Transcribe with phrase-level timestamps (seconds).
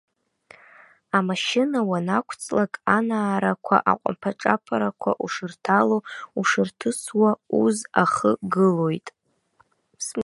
[1.17, 5.97] Амашьына уанақәҵлак, анаарақәа, аҟәаԥаҿаԥарақәа ушырҭало,
[6.39, 7.31] ушырҭысуа,
[7.61, 9.07] уз ахы гылоит.